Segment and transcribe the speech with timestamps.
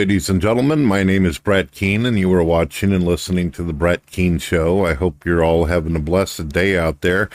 [0.00, 0.82] ladies and gentlemen.
[0.82, 4.38] My name is Brett Keane, and you are watching and listening to The Brett Keane
[4.38, 4.86] Show.
[4.86, 7.28] I hope you're all having a blessed day out there.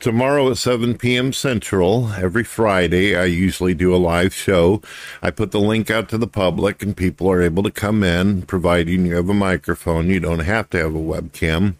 [0.00, 1.32] Tomorrow at 7 p.m.
[1.32, 4.82] Central, every Friday, I usually do a live show.
[5.22, 8.42] I put the link out to the public, and people are able to come in,
[8.42, 10.10] providing you have a microphone.
[10.10, 11.76] You don't have to have a webcam.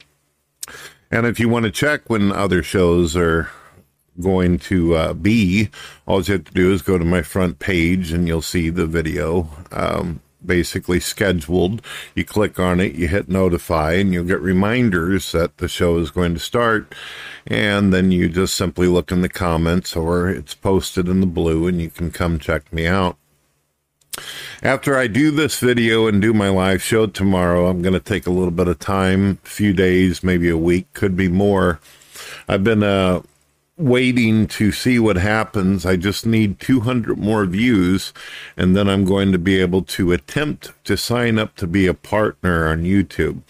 [1.11, 3.51] And if you want to check when other shows are
[4.19, 5.69] going to uh, be,
[6.07, 8.87] all you have to do is go to my front page and you'll see the
[8.87, 11.83] video um, basically scheduled.
[12.15, 16.11] You click on it, you hit notify, and you'll get reminders that the show is
[16.11, 16.95] going to start.
[17.47, 21.67] And then you just simply look in the comments or it's posted in the blue
[21.67, 23.17] and you can come check me out.
[24.63, 28.27] After I do this video and do my live show tomorrow, I'm going to take
[28.27, 31.81] a little bit of time, a few days, maybe a week, could be more.
[32.47, 33.23] I've been uh,
[33.81, 35.87] waiting to see what happens.
[35.87, 38.13] I just need 200 more views,
[38.57, 41.95] and then I'm going to be able to attempt to sign up to be a
[41.95, 43.43] partner on YouTube.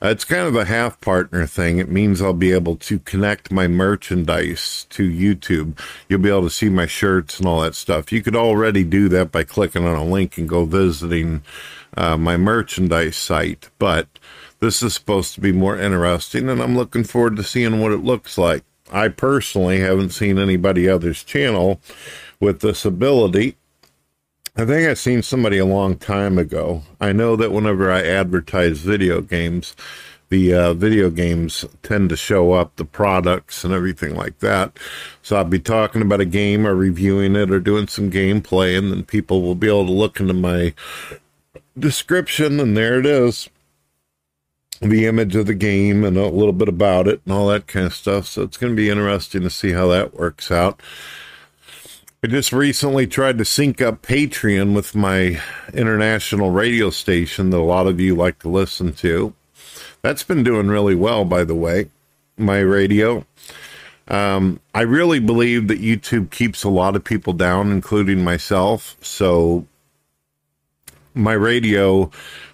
[0.00, 1.78] Uh, it's kind of a half partner thing.
[1.78, 5.78] It means I'll be able to connect my merchandise to YouTube.
[6.08, 8.12] You'll be able to see my shirts and all that stuff.
[8.12, 11.42] You could already do that by clicking on a link and go visiting
[11.96, 14.06] uh, my merchandise site, but
[14.60, 18.04] this is supposed to be more interesting, and I'm looking forward to seeing what it
[18.04, 18.62] looks like.
[18.90, 21.80] I personally haven't seen anybody else's channel
[22.40, 23.56] with this ability.
[24.56, 26.82] I think I've seen somebody a long time ago.
[27.00, 29.76] I know that whenever I advertise video games,
[30.30, 34.78] the uh, video games tend to show up, the products and everything like that.
[35.22, 38.90] So I'll be talking about a game or reviewing it or doing some gameplay, and
[38.90, 40.74] then people will be able to look into my
[41.78, 43.48] description, and there it is
[44.80, 47.86] the image of the game and a little bit about it and all that kind
[47.86, 48.26] of stuff.
[48.26, 50.80] So it's going to be interesting to see how that works out.
[52.22, 55.40] I just recently tried to sync up Patreon with my
[55.72, 59.34] international radio station that a lot of you like to listen to.
[60.02, 61.90] That's been doing really well, by the way,
[62.36, 63.24] my radio.
[64.08, 68.96] Um, I really believe that YouTube keeps a lot of people down, including myself.
[69.00, 69.66] So
[71.14, 72.10] my radio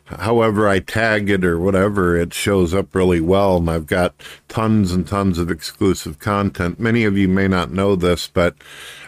[0.07, 3.57] however I tag it or whatever, it shows up really well.
[3.57, 4.15] And I've got
[4.49, 6.79] tons and tons of exclusive content.
[6.79, 8.55] Many of you may not know this, but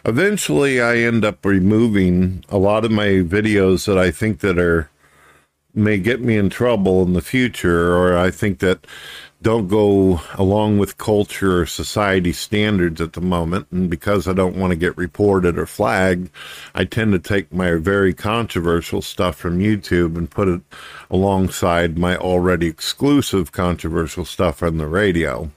[0.04, 4.90] eventually I end up removing a lot of my videos that I think that are
[5.74, 8.86] may get me in trouble in the future, or I think that
[9.42, 13.66] don't go along with culture or society standards at the moment.
[13.70, 16.30] And because I don't want to get reported or flagged,
[16.74, 20.62] I tend to take my very controversial stuff from YouTube and put it
[21.10, 25.50] alongside my already exclusive controversial stuff on the radio.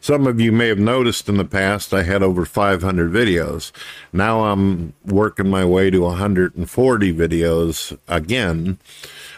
[0.00, 3.70] Some of you may have noticed in the past I had over 500 videos.
[4.12, 8.78] Now I'm working my way to 140 videos again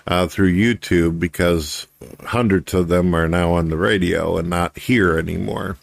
[0.06, 1.86] uh, through YouTube because
[2.24, 5.78] hundreds of them are now on the radio and not here anymore.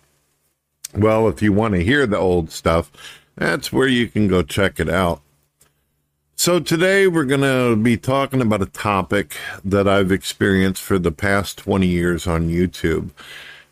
[0.96, 2.92] Well, if you want to hear the old stuff,
[3.36, 5.22] that's where you can go check it out.
[6.36, 11.12] So, today we're going to be talking about a topic that I've experienced for the
[11.12, 13.12] past 20 years on YouTube.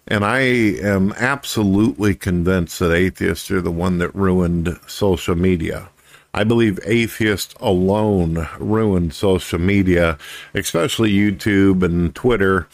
[0.08, 5.90] And I am absolutely convinced that atheists are the one that ruined social media.
[6.34, 10.18] I believe atheists alone ruined social media,
[10.54, 12.68] especially YouTube and Twitter,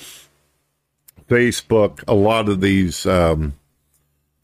[1.29, 2.03] Facebook.
[2.07, 3.53] A lot of these, um,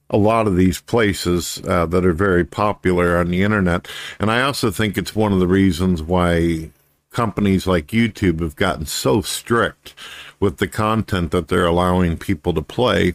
[0.09, 3.87] a lot of these places uh, that are very popular on the internet,
[4.19, 6.71] and I also think it's one of the reasons why
[7.11, 9.93] companies like YouTube have gotten so strict
[10.39, 13.13] with the content that they're allowing people to play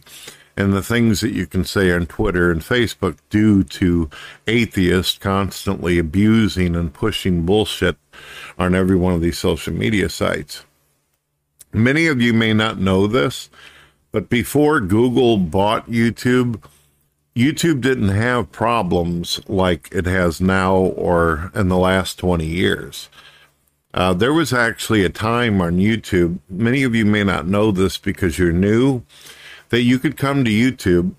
[0.57, 4.09] and the things that you can say on Twitter and Facebook due to
[4.47, 7.95] atheists constantly abusing and pushing bullshit
[8.57, 10.65] on every one of these social media sites.
[11.71, 13.51] Many of you may not know this,
[14.11, 16.63] but before Google bought YouTube,
[17.35, 23.09] YouTube didn't have problems like it has now or in the last 20 years.
[23.93, 27.97] Uh, there was actually a time on YouTube, many of you may not know this
[27.97, 29.03] because you're new,
[29.69, 31.13] that you could come to YouTube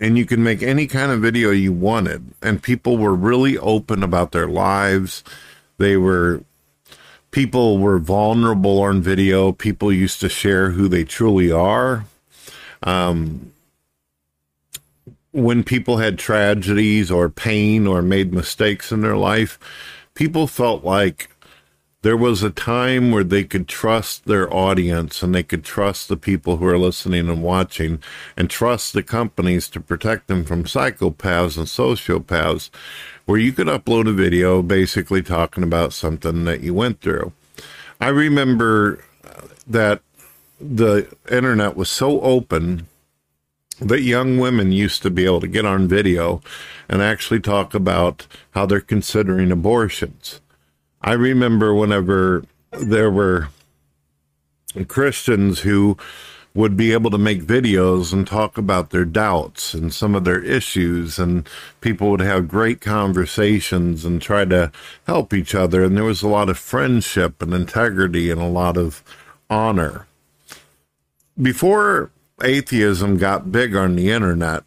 [0.00, 2.32] and you could make any kind of video you wanted.
[2.42, 5.22] And people were really open about their lives.
[5.78, 6.42] They were,
[7.30, 9.52] people were vulnerable on video.
[9.52, 12.04] People used to share who they truly are.
[12.82, 13.52] Um,
[15.32, 19.58] when people had tragedies or pain or made mistakes in their life,
[20.14, 21.28] people felt like
[22.04, 26.18] there was a time where they could trust their audience and they could trust the
[26.18, 27.98] people who are listening and watching
[28.36, 32.68] and trust the companies to protect them from psychopaths and sociopaths,
[33.24, 37.32] where you could upload a video basically talking about something that you went through.
[37.98, 39.02] I remember
[39.66, 40.02] that
[40.60, 42.86] the internet was so open
[43.80, 46.42] that young women used to be able to get on video
[46.86, 50.42] and actually talk about how they're considering abortions
[51.04, 53.48] I remember whenever there were
[54.88, 55.98] Christians who
[56.54, 60.42] would be able to make videos and talk about their doubts and some of their
[60.42, 61.46] issues and
[61.82, 64.72] people would have great conversations and try to
[65.06, 68.78] help each other and there was a lot of friendship and integrity and a lot
[68.78, 69.02] of
[69.50, 70.06] honor.
[71.40, 72.12] Before
[72.42, 74.64] atheism got big on the internet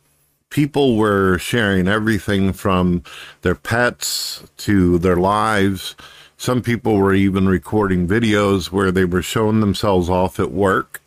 [0.51, 3.01] people were sharing everything from
[3.41, 5.95] their pets to their lives
[6.37, 11.01] some people were even recording videos where they were showing themselves off at work.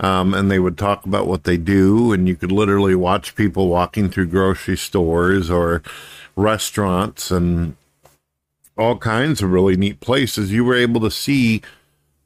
[0.00, 3.68] Um, and they would talk about what they do, and you could literally watch people
[3.68, 5.82] walking through grocery stores or
[6.36, 7.76] restaurants and
[8.78, 10.52] all kinds of really neat places.
[10.52, 11.60] You were able to see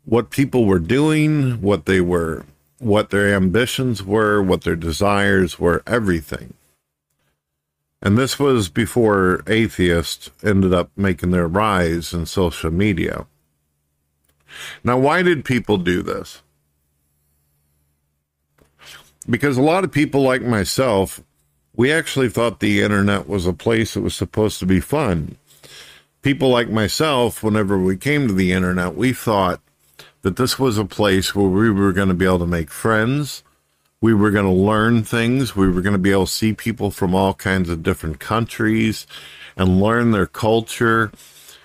[0.04, 2.44] what people were doing, what they were,
[2.78, 6.54] what their ambitions were, what their desires were, everything.
[8.04, 13.26] And this was before atheists ended up making their rise in social media.
[14.84, 16.42] Now, why did people do this?
[19.28, 21.22] Because a lot of people like myself,
[21.74, 25.36] we actually thought the internet was a place that was supposed to be fun.
[26.20, 29.60] People like myself, whenever we came to the internet, we thought
[30.20, 33.42] that this was a place where we were going to be able to make friends,
[34.04, 35.56] we were going to learn things.
[35.56, 39.06] We were going to be able to see people from all kinds of different countries
[39.56, 41.10] and learn their culture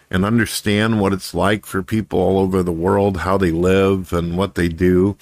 [0.10, 4.38] and understand what it's like for people all over the world, how they live and
[4.38, 5.18] what they do,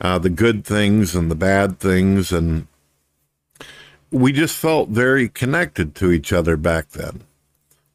[0.00, 2.32] uh, the good things and the bad things.
[2.32, 2.68] And
[4.10, 7.24] we just felt very connected to each other back then.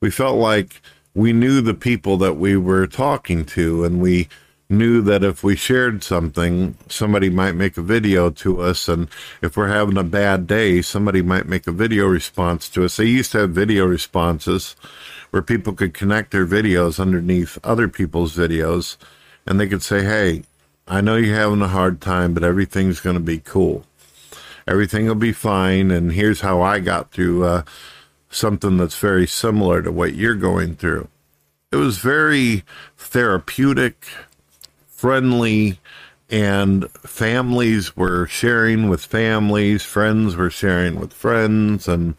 [0.01, 0.83] We felt like
[1.15, 4.29] we knew the people that we were talking to and we
[4.71, 8.87] knew that if we shared something, somebody might make a video to us.
[8.87, 9.09] And
[9.41, 12.97] if we're having a bad day, somebody might make a video response to us.
[12.97, 14.75] They used to have video responses
[15.29, 18.97] where people could connect their videos underneath other people's videos
[19.45, 20.43] and they could say, Hey,
[20.87, 23.85] I know you're having a hard time, but everything's going to be cool.
[24.67, 25.91] Everything will be fine.
[25.91, 27.63] And here's how I got through uh,
[28.29, 31.07] something that's very similar to what you're going through.
[31.71, 32.63] It was very
[32.97, 34.07] therapeutic
[35.01, 35.79] friendly
[36.29, 42.13] and families were sharing with families, friends were sharing with friends, and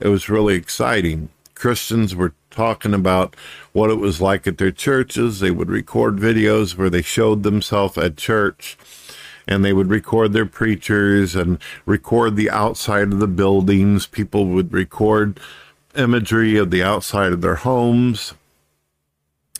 [0.00, 1.30] it was really exciting.
[1.54, 3.34] Christians were talking about
[3.72, 5.40] what it was like at their churches.
[5.40, 8.76] They would record videos where they showed themselves at church
[9.48, 14.04] and they would record their preachers and record the outside of the buildings.
[14.06, 15.40] People would record
[15.96, 18.34] imagery of the outside of their homes.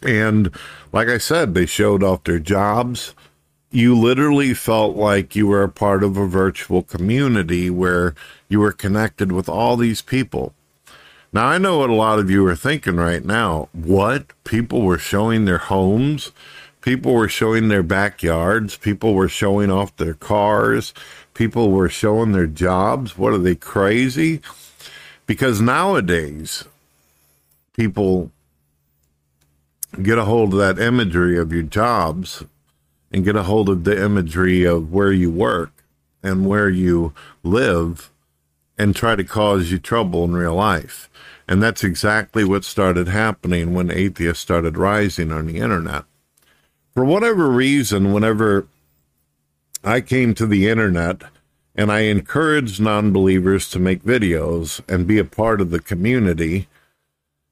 [0.03, 0.51] And
[0.93, 3.15] like I said, they showed off their jobs.
[3.71, 8.15] You literally felt like you were a part of a virtual community where
[8.49, 10.55] you were connected with all these people.
[11.33, 13.69] Now, I know what a lot of you are thinking right now.
[13.73, 14.33] What?
[14.43, 16.33] People were showing their homes.
[16.81, 18.77] People were showing their backyards.
[18.77, 20.93] People were showing off their cars.
[21.35, 23.17] People were showing their jobs.
[23.17, 24.41] What are they crazy?
[25.27, 26.65] Because nowadays,
[27.77, 28.33] people
[30.03, 32.45] get a hold of that imagery of your jobs
[33.11, 35.73] and get a hold of the imagery of where you work
[36.23, 38.11] and where you live
[38.79, 41.11] and try to cause you trouble in real life.
[41.49, 46.05] And that's exactly what started happening when atheists started rising on the internet.
[46.95, 48.67] For whatever reason, whenever
[49.83, 51.23] I came to the internet
[51.75, 56.69] and I encouraged non believers to make videos and be a part of the community,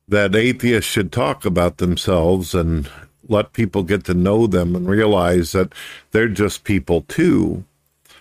[0.09, 2.91] that atheists should talk about themselves and
[3.29, 5.73] let people get to know them and realize that
[6.13, 7.65] they're just people too.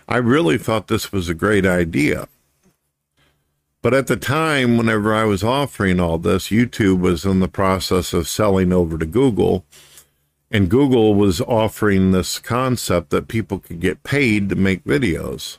[0.07, 2.27] I really thought this was a great idea.
[3.81, 8.11] But at the time, whenever I was offering all this, YouTube was in the process
[8.11, 9.63] of selling over to Google.
[10.49, 15.57] And Google was offering this concept that people could get paid to make videos.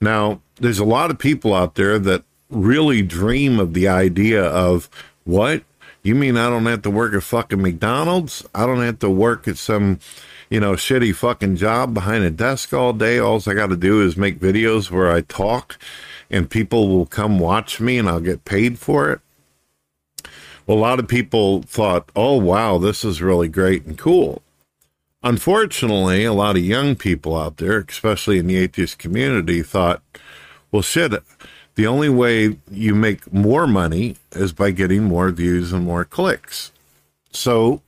[0.00, 4.88] Now, there's a lot of people out there that really dream of the idea of
[5.28, 5.62] what
[6.02, 8.46] you mean I don't have to work at fucking McDonald's?
[8.54, 10.00] I don't have to work at some,
[10.48, 13.18] you know, shitty fucking job behind a desk all day.
[13.18, 15.78] All I got to do is make videos where I talk
[16.30, 19.20] and people will come watch me and I'll get paid for it.
[20.66, 24.40] Well, a lot of people thought, oh, wow, this is really great and cool.
[25.22, 30.02] Unfortunately, a lot of young people out there, especially in the atheist community, thought,
[30.72, 31.12] well, shit,
[31.78, 36.72] the only way you make more money is by getting more views and more clicks.
[37.30, 37.82] So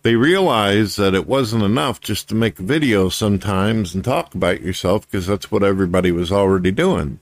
[0.00, 4.62] they realized that it wasn't enough just to make a video sometimes and talk about
[4.62, 7.20] yourself because that's what everybody was already doing.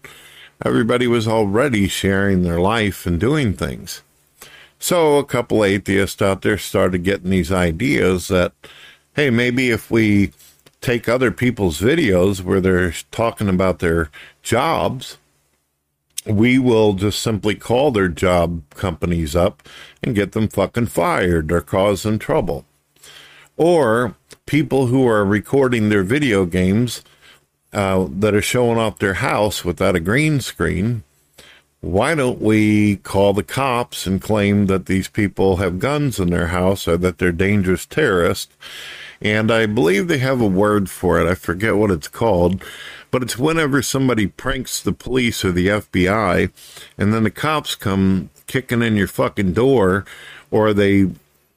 [0.65, 4.03] Everybody was already sharing their life and doing things.
[4.79, 8.53] So a couple atheists out there started getting these ideas that
[9.17, 10.31] hey, maybe if we
[10.81, 14.13] take other people's videos where they're talking about their
[14.45, 15.19] jobs,
[16.29, 19.63] we will just simply call their job companies up
[20.03, 22.65] and get them fucking fired or cause them trouble.
[23.57, 24.15] Or
[24.47, 27.03] people who are recording their video games
[27.73, 31.03] uh, that are showing off their house without a green screen.
[31.81, 36.49] Why don't we call the cops and claim that these people have guns in their
[36.49, 38.55] house or that they're dangerous terrorists
[39.21, 41.29] and I believe they have a word for it.
[41.29, 42.63] I forget what it's called,
[43.11, 46.51] but it's whenever somebody pranks the police or the FBI,
[46.97, 50.05] and then the cops come kicking in your fucking door,
[50.51, 51.11] or they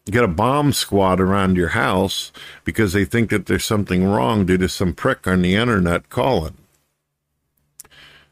[0.05, 2.31] get a bomb squad around your house
[2.63, 6.57] because they think that there's something wrong due to some prick on the internet calling.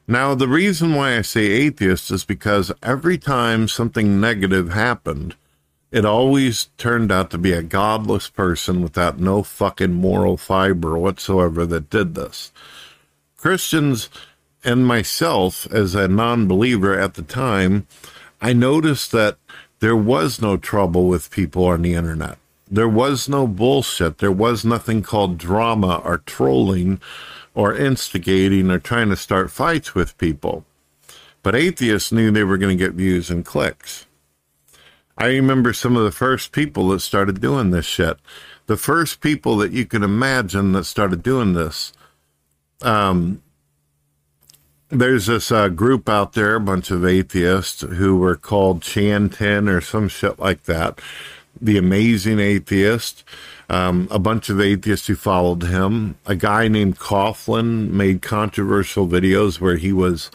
[0.09, 5.35] Now, the reason why I say atheist is because every time something negative happened,
[5.91, 11.63] it always turned out to be a godless person without no fucking moral fiber whatsoever
[11.67, 12.51] that did this.
[13.37, 14.09] Christians
[14.63, 17.85] and myself, as a non believer at the time,
[18.41, 19.37] I noticed that
[19.79, 22.39] there was no trouble with people on the internet.
[22.67, 24.17] There was no bullshit.
[24.17, 26.99] There was nothing called drama or trolling
[27.53, 30.65] or instigating or trying to start fights with people.
[31.41, 34.05] But atheists knew they were going to get views and clicks.
[35.17, 38.17] I remember some of the first people that started doing this shit.
[38.67, 41.91] The first people that you can imagine that started doing this.
[42.81, 43.41] Um,
[44.89, 49.81] there's this uh, group out there, a bunch of atheists who were called Chantin or
[49.81, 50.99] some shit like that.
[51.59, 53.23] The Amazing Atheist.
[53.69, 56.15] Um, a bunch of atheists who followed him.
[56.25, 60.31] A guy named Coughlin made controversial videos where he was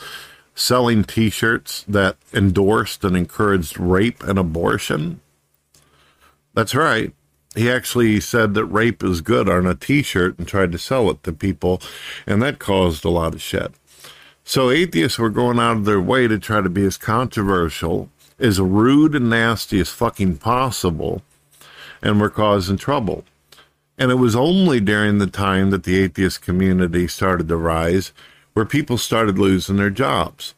[0.54, 5.20] selling t shirts that endorsed and encouraged rape and abortion.
[6.54, 7.12] That's right.
[7.56, 11.10] He actually said that rape is good on a t shirt and tried to sell
[11.10, 11.80] it to people,
[12.26, 13.72] and that caused a lot of shit.
[14.44, 18.60] So atheists were going out of their way to try to be as controversial, as
[18.60, 21.22] rude and nasty as fucking possible,
[22.02, 23.24] and were causing trouble.
[23.96, 28.12] And it was only during the time that the atheist community started to rise
[28.52, 30.54] where people started losing their jobs.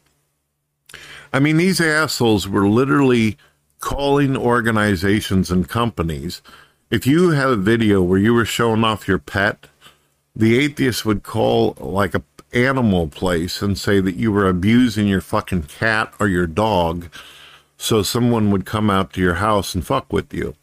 [1.33, 3.37] I mean, these assholes were literally
[3.81, 6.41] calling organizations and companies.
[6.91, 9.69] If you had a video where you were showing off your pet,
[10.35, 15.21] the atheist would call like a animal place and say that you were abusing your
[15.21, 17.09] fucking cat or your dog
[17.77, 20.55] so someone would come out to your house and fuck with you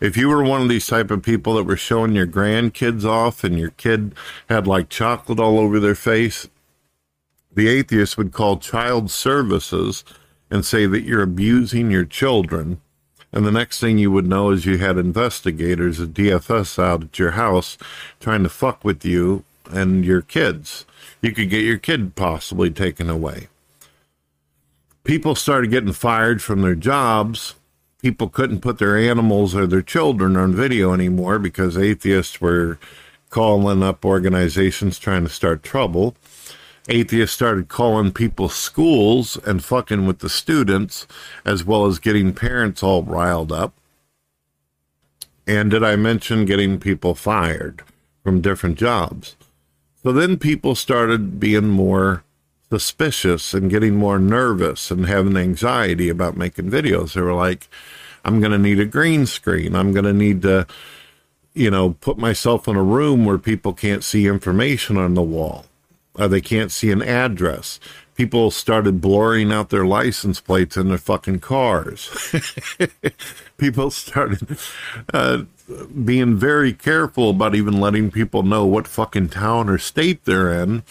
[0.00, 3.44] if you were one of these type of people that were showing your grandkids off
[3.44, 4.14] and your kid
[4.48, 6.48] had like chocolate all over their face
[7.52, 10.04] the atheist would call child services
[10.50, 12.80] and say that you're abusing your children.
[13.32, 17.18] And the next thing you would know is you had investigators at DFS out at
[17.18, 17.78] your house
[18.18, 20.84] trying to fuck with you and your kids.
[21.22, 23.48] You could get your kid possibly taken away.
[25.04, 27.54] People started getting fired from their jobs.
[28.00, 32.78] People couldn't put their animals or their children on video anymore because atheists were
[33.28, 36.16] calling up organizations trying to start trouble
[36.90, 41.06] atheists started calling people schools and fucking with the students,
[41.44, 43.72] as well as getting parents all riled up.
[45.46, 47.82] And did I mention getting people fired
[48.22, 49.36] from different jobs?
[50.02, 52.24] So then people started being more
[52.70, 57.14] suspicious and getting more nervous and having anxiety about making videos.
[57.14, 57.68] They were like,
[58.24, 59.74] I'm going to need a green screen.
[59.74, 60.66] I'm going to need to,
[61.54, 65.66] you know, put myself in a room where people can't see information on the wall
[66.20, 67.80] uh, they can't see an address.
[68.14, 72.34] People started blurring out their license plates in their fucking cars.
[73.56, 74.58] people started
[75.14, 75.44] uh,
[76.04, 80.82] being very careful about even letting people know what fucking town or state they're in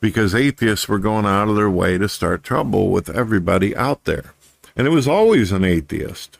[0.00, 4.34] because atheists were going out of their way to start trouble with everybody out there.
[4.76, 6.38] And it was always an atheist.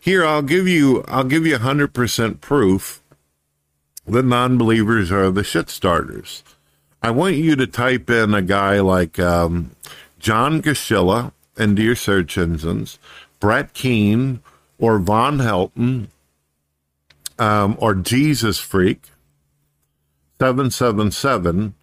[0.00, 3.02] Here, I'll give you, I'll give you 100% proof
[4.06, 6.42] that non-believers are the shit starters.
[7.02, 9.72] I want you to type in a guy like um,
[10.18, 12.98] John Gashilla into your search engines,
[13.40, 14.40] Brett Keane
[14.78, 16.08] or Von Helton
[17.38, 19.10] um, or Jesus Freak
[20.38, 21.74] 777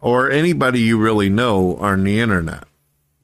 [0.00, 2.64] or anybody you really know on the internet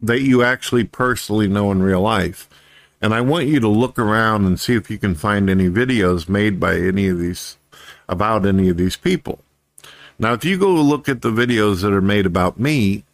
[0.01, 2.49] that you actually personally know in real life.
[3.01, 6.29] And I want you to look around and see if you can find any videos
[6.29, 7.57] made by any of these
[8.09, 9.41] about any of these people.
[10.19, 13.05] Now, if you go look at the videos that are made about me,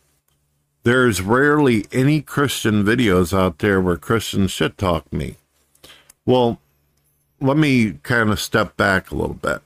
[0.83, 5.37] there's rarely any Christian videos out there where Christians shit talk me.
[6.27, 6.61] Well,
[7.41, 9.63] let me kind of step back a little bit.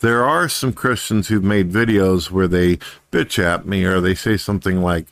[0.00, 2.76] There are some Christians who've made videos where they
[3.12, 5.06] bitch at me or they say something like,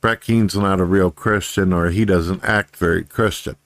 [0.00, 3.56] Brett Keane's not a real Christian or he doesn't act very Christian.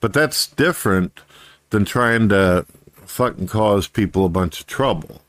[0.00, 1.20] But that's different
[1.70, 5.20] than trying to fucking cause people a bunch of trouble.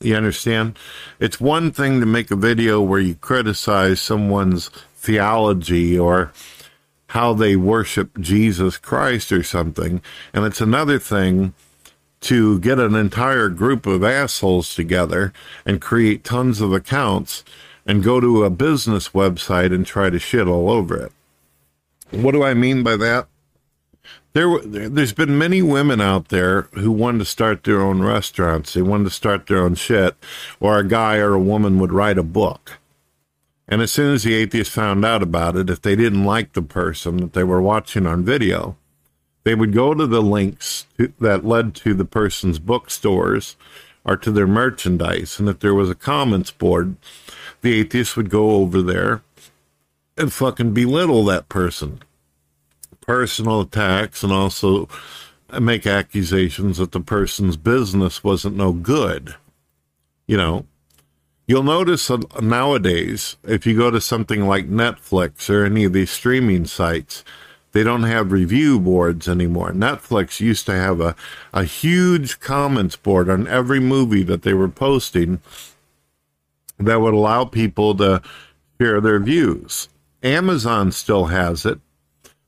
[0.00, 0.78] You understand?
[1.18, 6.32] It's one thing to make a video where you criticize someone's theology or
[7.08, 10.02] how they worship Jesus Christ or something,
[10.32, 11.54] and it's another thing
[12.20, 15.32] to get an entire group of assholes together
[15.64, 17.44] and create tons of accounts
[17.86, 21.12] and go to a business website and try to shit all over it.
[22.10, 23.28] What do I mean by that?
[24.34, 28.74] There, there's been many women out there who wanted to start their own restaurants.
[28.74, 30.16] They wanted to start their own shit,
[30.60, 32.78] or a guy or a woman would write a book.
[33.66, 36.62] And as soon as the atheist found out about it, if they didn't like the
[36.62, 38.76] person that they were watching on video,
[39.44, 43.56] they would go to the links to, that led to the person's bookstores
[44.04, 45.38] or to their merchandise.
[45.38, 46.96] And if there was a comments board,
[47.62, 49.22] the atheist would go over there
[50.16, 52.00] and fucking belittle that person.
[53.00, 54.88] Personal attacks and also
[55.60, 59.34] make accusations that the person's business wasn't no good.
[60.26, 60.66] You know,
[61.46, 66.66] you'll notice nowadays, if you go to something like Netflix or any of these streaming
[66.66, 67.24] sites,
[67.72, 69.72] they don't have review boards anymore.
[69.72, 71.14] Netflix used to have a,
[71.52, 75.40] a huge comments board on every movie that they were posting
[76.78, 78.22] that would allow people to
[78.80, 79.88] share their views.
[80.22, 81.78] Amazon still has it,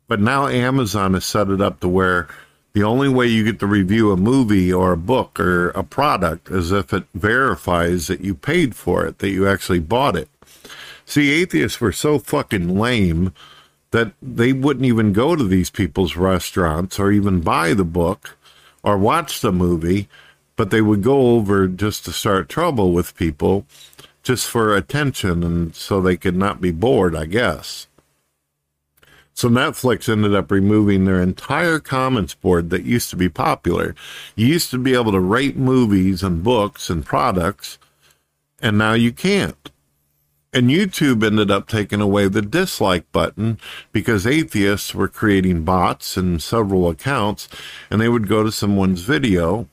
[0.08, 2.28] but now Amazon has set it up to where
[2.72, 6.50] the only way you get to review a movie or a book or a product
[6.50, 10.28] is if it verifies that you paid for it, that you actually bought it.
[11.04, 13.34] See, atheists were so fucking lame
[13.90, 18.36] that they wouldn't even go to these people's restaurants or even buy the book
[18.82, 20.08] or watch the movie,
[20.56, 23.66] but they would go over just to start trouble with people
[24.22, 27.86] just for attention and so they could not be bored, I guess.
[29.32, 33.94] So Netflix ended up removing their entire comments board that used to be popular.
[34.36, 37.78] You used to be able to rate movies and books and products,
[38.60, 39.70] and now you can't.
[40.52, 43.58] And YouTube ended up taking away the dislike button
[43.92, 47.48] because atheists were creating bots and several accounts
[47.88, 49.68] and they would go to someone's video,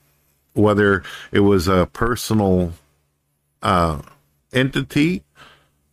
[0.54, 2.74] whether it was a personal
[3.63, 4.02] uh,
[4.54, 5.24] entity,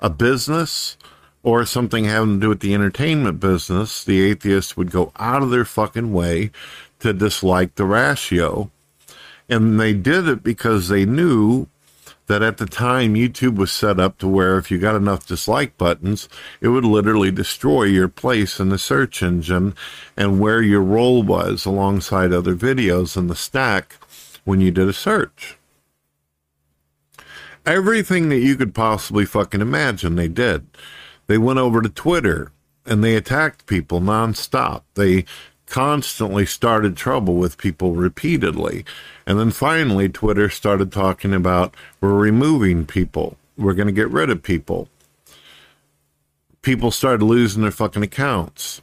[0.01, 0.99] a business,
[1.43, 5.51] or something having to do with the entertainment business, the atheists would go out of
[5.51, 6.51] their fucking way
[6.99, 8.71] to dislike the ratio.
[9.49, 11.69] And they did it because they knew
[12.27, 15.77] that at the time YouTube was set up to where if you got enough dislike
[15.77, 16.29] buttons,
[16.61, 19.75] it would literally destroy your place in the search engine
[20.17, 23.97] and where your role was alongside other videos in the stack
[24.45, 25.59] when you did a search.
[27.67, 30.67] Everything that you could possibly fucking imagine, they did.
[31.27, 32.53] They went over to Twitter
[32.87, 34.83] and they attacked people nonstop.
[34.95, 35.25] They
[35.67, 38.85] constantly started trouble with people repeatedly.
[39.27, 44.31] And then finally, Twitter started talking about we're removing people, we're going to get rid
[44.31, 44.89] of people.
[46.63, 48.81] People started losing their fucking accounts,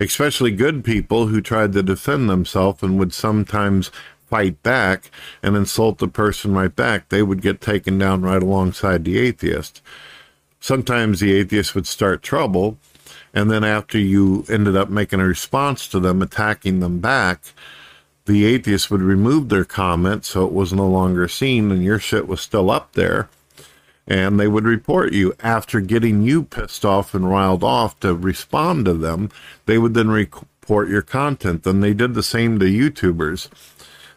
[0.00, 3.90] especially good people who tried to defend themselves and would sometimes
[4.26, 5.10] fight back
[5.42, 7.08] and insult the person right back.
[7.08, 9.80] They would get taken down right alongside the atheist.
[10.58, 12.78] Sometimes the atheist would start trouble
[13.34, 17.52] and then after you ended up making a response to them, attacking them back,
[18.26, 22.28] the atheists would remove their comment so it was no longer seen and your shit
[22.28, 23.28] was still up there.
[24.06, 28.86] And they would report you after getting you pissed off and riled off to respond
[28.86, 29.30] to them.
[29.66, 31.66] They would then report your content.
[31.66, 33.48] And they did the same to YouTubers.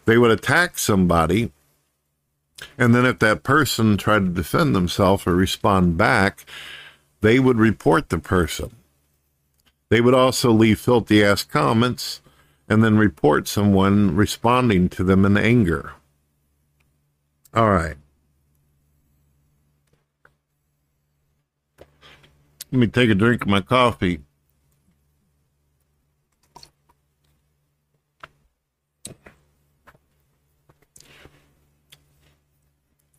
[0.05, 1.51] They would attack somebody
[2.77, 6.45] And then if that person tried to defend themselves or respond back,
[7.21, 8.76] they would report the person.
[9.89, 12.21] They would also leave filthy ass comments
[12.67, 15.93] and then report someone responding to them in anger.
[17.53, 17.95] All right.
[22.71, 24.19] Let me take a drink of my coffee.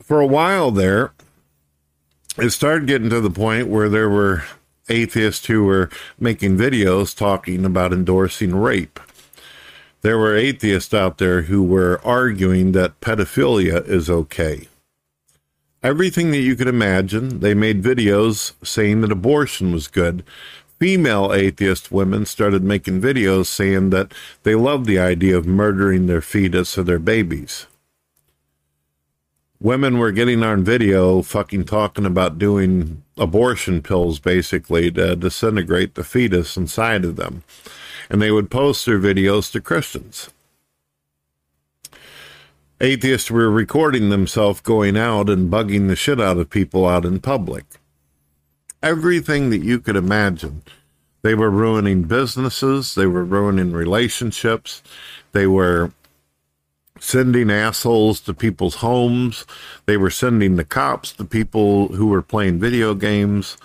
[0.03, 1.13] For a while there,
[2.37, 4.45] it started getting to the point where there were
[4.89, 9.01] atheists who were making videos talking about endorsing rape.
[10.03, 14.69] There were atheists out there who were arguing that pedophilia is okay.
[15.83, 20.25] Everything that you could imagine, they made videos saying that abortion was good.
[20.79, 24.13] Female atheist women started making videos saying that
[24.45, 27.67] they loved the idea of murdering their fetus or their babies
[29.61, 36.05] women were getting on video fucking talking about doing abortion pills basically to disintegrate the
[36.05, 37.43] fetus inside of them.
[38.09, 40.31] And they would post their videos to Christians.
[42.81, 47.19] Atheists were recording themselves going out and bugging the shit out of people out in
[47.19, 47.65] public.
[48.83, 50.63] Everything that you could imagine.
[51.23, 54.85] They were ruining businesses, they were ruining relationships,
[55.33, 55.91] they were
[57.01, 59.45] sending assholes to people's homes.
[59.87, 63.57] They were sending the cops to people who were playing video games.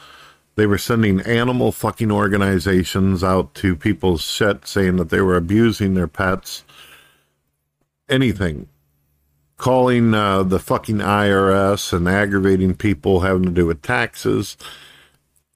[0.55, 5.93] They were sending animal fucking organizations out to people's shit saying that they were abusing
[5.93, 6.63] their pets.
[8.07, 8.67] Anything.
[9.57, 14.57] Calling uh, the fucking IRS and aggravating people having to do with taxes.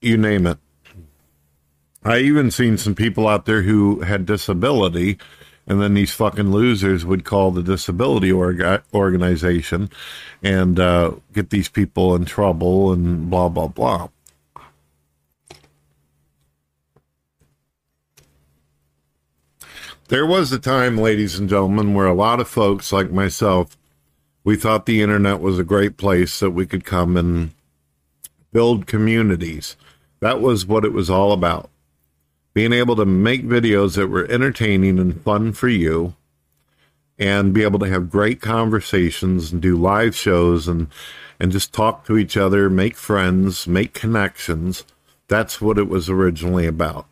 [0.02, 0.58] You name it.
[2.04, 5.18] I even seen some people out there who had disability
[5.67, 9.89] and then these fucking losers would call the disability orga- organization
[10.41, 14.08] and uh, get these people in trouble and blah blah blah.
[20.08, 23.77] There was a time, ladies and gentlemen, where a lot of folks like myself,
[24.45, 27.51] we thought the internet was a great place that we could come and
[28.53, 29.75] build communities.
[30.21, 31.69] That was what it was all about
[32.58, 36.15] being able to make videos that were entertaining and fun for you
[37.20, 40.88] and be able to have great conversations and do live shows and
[41.39, 44.84] and just talk to each other, make friends, make connections.
[45.28, 47.06] That's what it was originally about.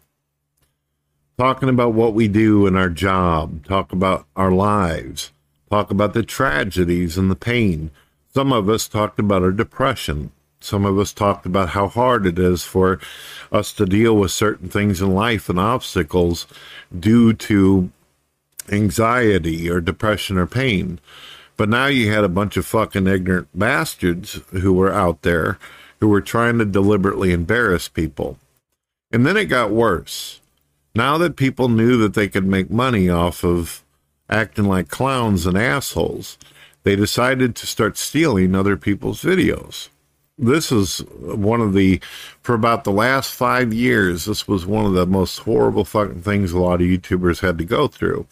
[1.38, 5.32] Talking about what we do in our job, talk about our lives,
[5.70, 7.92] talk about the tragedies and the pain.
[8.34, 10.32] Some of us talked about our depression.
[10.66, 13.00] Some of us talked about how hard it is for
[13.52, 16.48] us to deal with certain things in life and obstacles
[16.98, 17.92] due to
[18.72, 21.00] anxiety or depression or pain.
[21.56, 25.60] But now you had a bunch of fucking ignorant bastards who were out there
[26.00, 28.40] who were trying to deliberately embarrass people.
[29.12, 30.42] And then it got worse.
[30.96, 33.84] Now that people knew that they could make money off of
[34.32, 36.40] acting like clowns and assholes,
[36.82, 39.90] they decided to start stealing other people's videos
[40.38, 42.00] this is one of the
[42.42, 46.52] for about the last five years this was one of the most horrible fucking things
[46.52, 48.28] a lot of youtubers had to go through.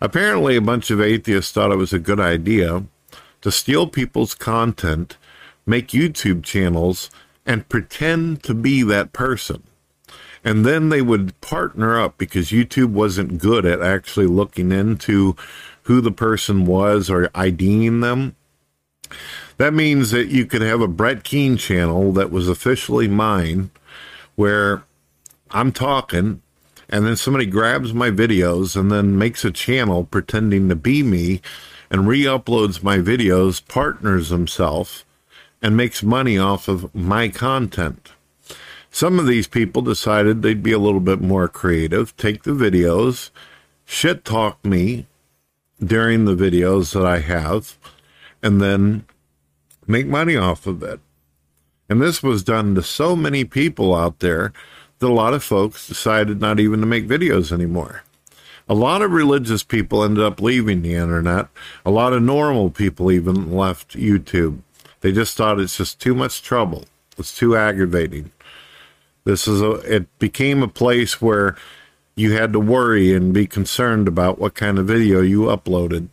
[0.00, 2.84] Apparently a bunch of atheists thought it was a good idea
[3.42, 5.16] to steal people's content
[5.66, 7.10] make youtube channels
[7.44, 9.62] and pretend to be that person.
[10.44, 15.36] And then they would partner up because youtube wasn't good at actually looking into
[15.82, 18.34] who the person was or IDing them
[19.56, 23.70] that means that you could have a Brett Keane channel that was officially mine
[24.36, 24.84] where
[25.50, 26.42] I'm talking
[26.88, 31.42] and then somebody grabs my videos and then makes a channel pretending to be me
[31.90, 35.04] and re-uploads my videos, partners himself,
[35.60, 38.12] and makes money off of my content.
[38.90, 43.30] Some of these people decided they'd be a little bit more creative, take the videos,
[43.84, 45.06] shit talk me
[45.82, 47.76] during the videos that I have,
[48.42, 49.04] and then
[49.86, 51.00] make money off of it.
[51.88, 54.52] And this was done to so many people out there
[54.98, 58.02] that a lot of folks decided not even to make videos anymore.
[58.68, 61.48] A lot of religious people ended up leaving the internet.
[61.86, 64.58] A lot of normal people even left YouTube.
[65.00, 66.84] They just thought it's just too much trouble.
[67.16, 68.30] It's too aggravating.
[69.24, 71.56] This is a, it became a place where
[72.14, 76.08] you had to worry and be concerned about what kind of video you uploaded,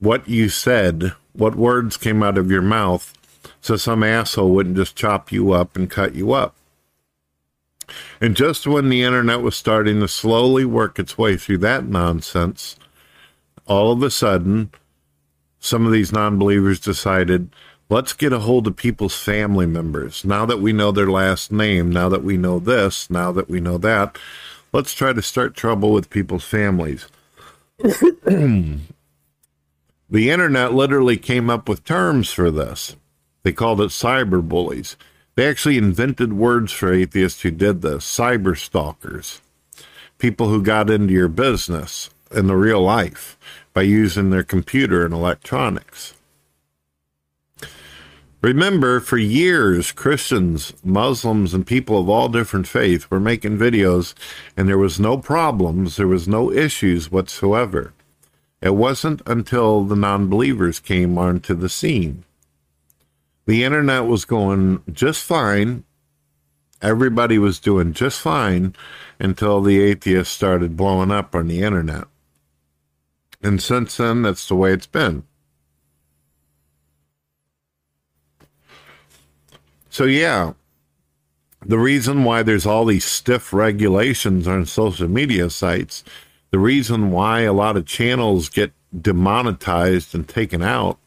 [0.00, 3.14] what you said, what words came out of your mouth
[3.60, 6.54] so some asshole wouldn't just chop you up and cut you up.
[8.20, 12.76] And just when the internet was starting to slowly work its way through that nonsense,
[13.66, 14.70] all of a sudden,
[15.58, 17.50] some of these non believers decided,
[17.88, 20.24] let's get a hold of people's family members.
[20.24, 23.60] Now that we know their last name, now that we know this, now that we
[23.60, 24.18] know that,
[24.72, 27.06] let's try to start trouble with people's families.
[30.10, 32.96] the internet literally came up with terms for this.
[33.42, 34.96] They called it cyber bullies.
[35.34, 39.40] They actually invented words for atheists who did this cyber stalkers,
[40.18, 43.38] people who got into your business in the real life
[43.72, 46.14] by using their computer and electronics.
[48.40, 54.14] Remember, for years, Christians, Muslims, and people of all different faiths were making videos,
[54.56, 57.92] and there was no problems, there was no issues whatsoever.
[58.60, 62.24] It wasn't until the non believers came onto the scene
[63.48, 65.84] the internet was going just fine.
[66.82, 68.74] Everybody was doing just fine
[69.18, 72.04] until the atheists started blowing up on the internet.
[73.42, 75.22] And since then, that's the way it's been.
[79.88, 80.52] So, yeah,
[81.64, 86.04] the reason why there's all these stiff regulations on social media sites,
[86.50, 90.98] the reason why a lot of channels get demonetized and taken out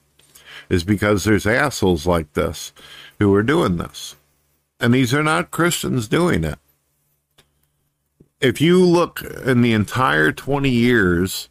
[0.70, 2.72] is because there's assholes like this
[3.20, 4.16] who are doing this.
[4.80, 6.58] And these are not Christians doing it.
[8.40, 11.50] If you look in the entire 20 years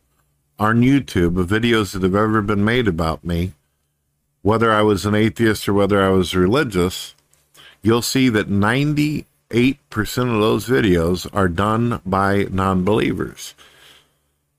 [0.58, 3.52] on YouTube of videos that have ever been made about me,
[4.42, 7.14] whether I was an atheist or whether I was religious,
[7.82, 13.54] you'll see that 98% of those videos are done by non believers.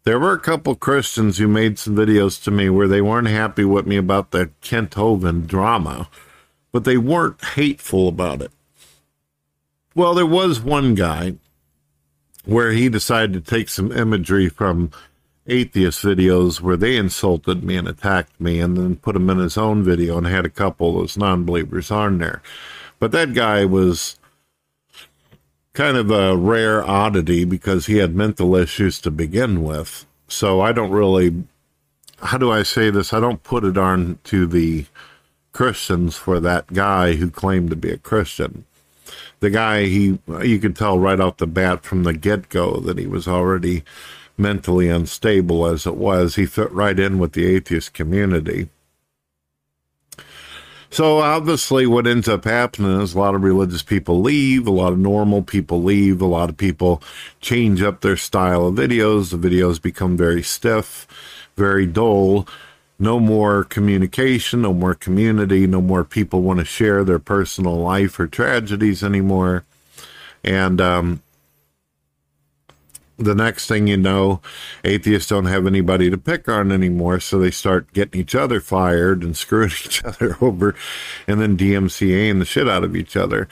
[0.03, 3.63] There were a couple Christians who made some videos to me where they weren't happy
[3.65, 6.09] with me about the Kent Hovind drama,
[6.71, 8.51] but they weren't hateful about it.
[9.93, 11.35] Well, there was one guy
[12.45, 14.89] where he decided to take some imagery from
[15.45, 19.57] atheist videos where they insulted me and attacked me and then put them in his
[19.57, 22.41] own video and had a couple of those non believers on there.
[22.99, 24.17] But that guy was
[25.81, 30.05] kind of a rare oddity because he had mental issues to begin with.
[30.27, 31.43] So I don't really,
[32.21, 33.13] how do I say this?
[33.13, 34.85] I don't put it on to the
[35.53, 38.65] Christians for that guy who claimed to be a Christian.
[39.39, 42.99] The guy, he, you could tell right off the bat from the get go that
[42.99, 43.83] he was already
[44.37, 46.35] mentally unstable as it was.
[46.35, 48.69] He fit right in with the atheist community.
[50.91, 54.91] So obviously, what ends up happening is a lot of religious people leave, a lot
[54.91, 57.01] of normal people leave, a lot of people
[57.39, 59.31] change up their style of videos.
[59.31, 61.07] The videos become very stiff,
[61.55, 62.45] very dull.
[62.99, 68.19] No more communication, no more community, no more people want to share their personal life
[68.19, 69.63] or tragedies anymore.
[70.43, 71.23] And um,
[73.17, 74.41] the next thing you know,
[74.83, 79.23] atheists don't have anybody to pick on anymore, so they start getting each other fired
[79.23, 80.75] and screwing each other over,
[81.27, 83.47] and then DMCAing the shit out of each other.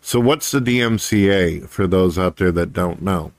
[0.00, 3.32] So, what's the DMCA for those out there that don't know?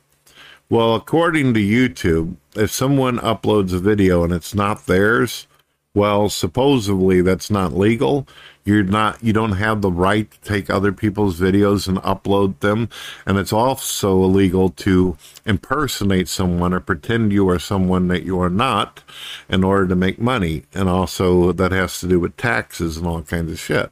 [0.70, 5.48] Well, according to YouTube, if someone uploads a video and it's not theirs,
[5.94, 8.28] well, supposedly that's not legal,
[8.64, 12.90] you're not you don't have the right to take other people's videos and upload them.
[13.26, 18.50] And it's also illegal to impersonate someone or pretend you are someone that you are
[18.50, 19.04] not
[19.50, 20.64] in order to make money.
[20.74, 23.92] And also that has to do with taxes and all kinds of shit.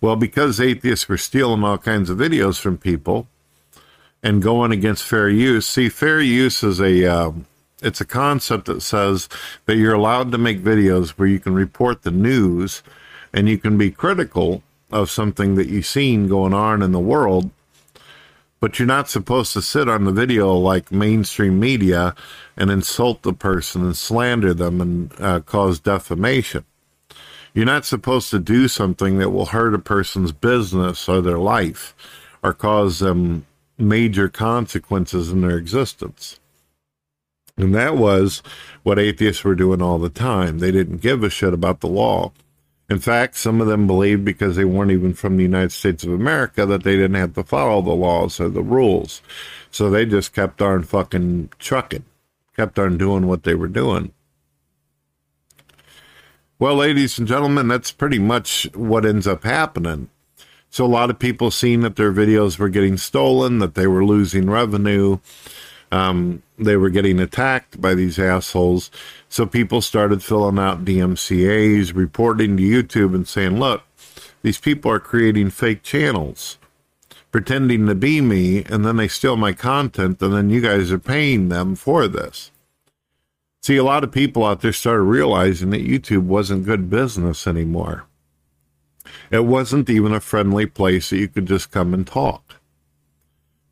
[0.00, 3.28] Well because atheists were stealing all kinds of videos from people
[4.22, 7.46] and going against fair use see fair use is a um,
[7.82, 9.28] it's a concept that says
[9.66, 12.82] that you're allowed to make videos where you can report the news
[13.32, 17.50] and you can be critical of something that you've seen going on in the world,
[18.58, 22.14] but you're not supposed to sit on the video like mainstream media
[22.56, 26.64] and insult the person and slander them and uh, cause defamation.
[27.54, 31.94] You're not supposed to do something that will hurt a person's business or their life
[32.42, 33.46] or cause them
[33.78, 36.39] major consequences in their existence.
[37.60, 38.42] And that was
[38.82, 40.60] what atheists were doing all the time.
[40.60, 42.32] They didn't give a shit about the law.
[42.88, 46.12] In fact, some of them believed because they weren't even from the United States of
[46.12, 49.20] America that they didn't have to follow the laws or the rules.
[49.70, 52.04] So they just kept on fucking trucking,
[52.56, 54.12] kept on doing what they were doing.
[56.58, 60.08] Well, ladies and gentlemen, that's pretty much what ends up happening.
[60.70, 64.04] So a lot of people seeing that their videos were getting stolen, that they were
[64.04, 65.18] losing revenue,
[65.90, 68.90] um, they were getting attacked by these assholes.
[69.28, 73.82] So people started filling out DMCAs, reporting to YouTube and saying, look,
[74.42, 76.58] these people are creating fake channels,
[77.30, 80.98] pretending to be me, and then they steal my content, and then you guys are
[80.98, 82.50] paying them for this.
[83.62, 88.04] See, a lot of people out there started realizing that YouTube wasn't good business anymore.
[89.30, 92.59] It wasn't even a friendly place that you could just come and talk.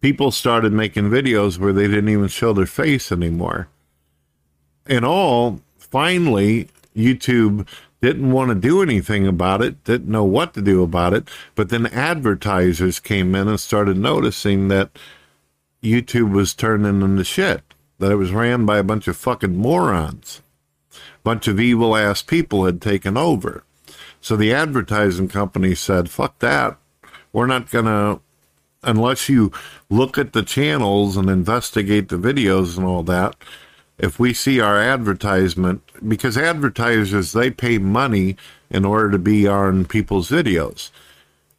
[0.00, 3.68] People started making videos where they didn't even show their face anymore.
[4.86, 7.66] In all, finally, YouTube
[8.00, 11.28] didn't want to do anything about it, didn't know what to do about it.
[11.54, 14.90] But then advertisers came in and started noticing that
[15.82, 17.62] YouTube was turning into shit,
[17.98, 20.42] that it was ran by a bunch of fucking morons.
[20.92, 23.64] A bunch of evil ass people had taken over.
[24.20, 26.78] So the advertising company said, fuck that.
[27.32, 28.20] We're not going to,
[28.82, 29.52] unless you
[29.90, 33.36] look at the channels and investigate the videos and all that,
[33.98, 38.36] if we see our advertisement, because advertisers, they pay money
[38.70, 40.90] in order to be on people's videos.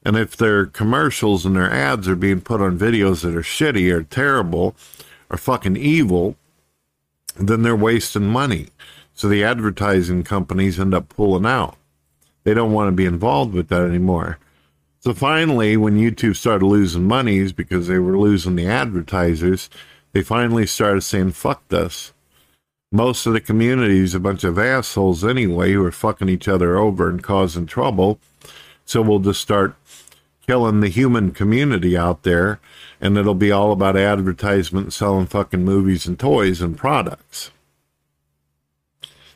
[0.03, 3.91] And if their commercials and their ads are being put on videos that are shitty
[3.93, 4.75] or terrible
[5.29, 6.37] or fucking evil,
[7.37, 8.67] then they're wasting money.
[9.13, 11.75] So the advertising companies end up pulling out.
[12.45, 14.39] They don't want to be involved with that anymore.
[14.99, 19.69] So finally, when YouTube started losing monies because they were losing the advertisers,
[20.11, 22.13] they finally started saying, fuck this
[22.91, 26.77] most of the community is a bunch of assholes anyway who are fucking each other
[26.77, 28.19] over and causing trouble.
[28.85, 29.75] So we'll just start
[30.47, 32.59] killing the human community out there,
[32.99, 37.51] and it'll be all about advertisement, selling fucking movies and toys and products.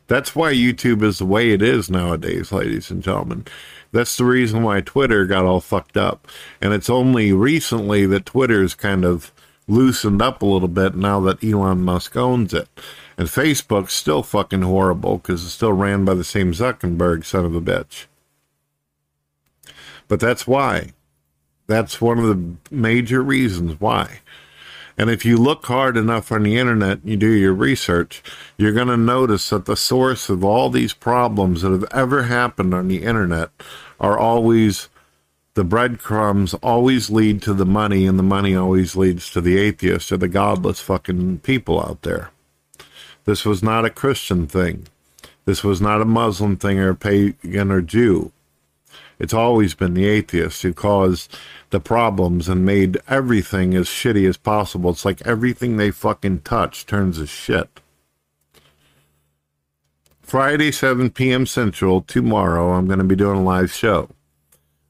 [0.08, 3.46] That's why YouTube is the way it is nowadays, ladies and gentlemen.
[3.94, 6.28] That's the reason why Twitter got all fucked up.
[6.60, 9.32] And it's only recently that Twitter's kind of
[9.68, 12.68] loosened up a little bit now that Elon Musk owns it.
[13.18, 17.56] And Facebook's still fucking horrible because it's still ran by the same Zuckerberg son of
[17.56, 18.08] a bitch.
[20.08, 20.94] But that's why.
[21.68, 24.20] That's one of the major reasons why.
[24.98, 28.22] And if you look hard enough on the internet, and you do your research,
[28.58, 32.74] you're going to notice that the source of all these problems that have ever happened
[32.74, 33.50] on the internet
[34.04, 34.90] are always
[35.56, 40.12] the breadcrumbs always lead to the money, and the money always leads to the atheists
[40.12, 42.32] or the godless fucking people out there.
[43.26, 44.88] This was not a Christian thing.
[45.46, 48.32] This was not a Muslim thing or a pagan or Jew.
[49.20, 51.38] It's always been the atheists who caused
[51.70, 54.90] the problems and made everything as shitty as possible.
[54.90, 57.80] It's like everything they fucking touch turns to shit.
[60.24, 61.46] Friday, 7 p.m.
[61.46, 64.10] Central, tomorrow, I'm going to be doing a live show.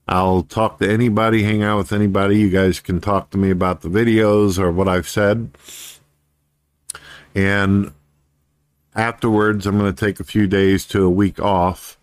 [0.07, 2.37] I'll talk to anybody, hang out with anybody.
[2.39, 5.49] You guys can talk to me about the videos or what I've said.
[7.33, 7.91] And
[8.95, 11.97] afterwards, I'm going to take a few days to a week off.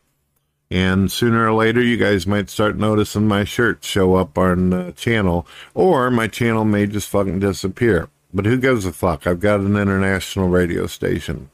[0.71, 4.93] And sooner or later, you guys might start noticing my shirts show up on the
[4.93, 8.09] channel, or my channel may just fucking disappear.
[8.35, 9.27] But who gives a fuck?
[9.27, 11.51] I've got an international radio station.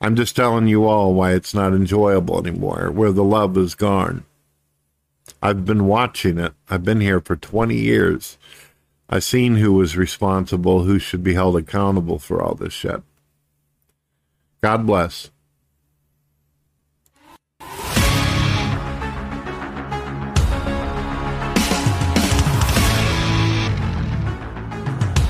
[0.00, 4.24] I'm just telling you all why it's not enjoyable anymore, where the love is gone.
[5.42, 6.54] I've been watching it.
[6.68, 8.38] I've been here for 20 years.
[9.08, 13.02] I've seen who was responsible, who should be held accountable for all this shit.
[14.62, 15.30] God bless.